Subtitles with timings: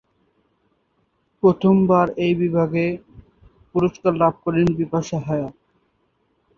[1.43, 2.85] প্রথমবার এই বিভাগে
[3.75, 5.55] পুরস্কার লাভ করেন বিপাশা হায়াত।